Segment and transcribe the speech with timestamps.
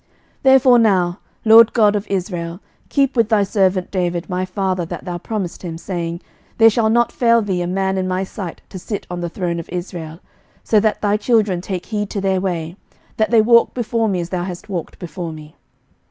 [0.01, 0.09] 11:008:025
[0.41, 2.59] Therefore now, LORD God of Israel,
[2.89, 6.21] keep with thy servant David my father that thou promisedst him, saying,
[6.57, 9.59] There shall not fail thee a man in my sight to sit on the throne
[9.59, 10.19] of Israel;
[10.63, 12.77] so that thy children take heed to their way,
[13.17, 15.55] that they walk before me as thou hast walked before me.